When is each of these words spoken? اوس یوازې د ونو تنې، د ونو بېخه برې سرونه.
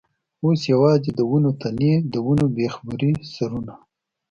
اوس 0.43 0.61
یوازې 0.73 1.11
د 1.15 1.19
ونو 1.29 1.51
تنې، 1.61 1.93
د 2.11 2.13
ونو 2.25 2.45
بېخه 2.55 2.81
برې 2.89 3.11
سرونه. 3.33 3.73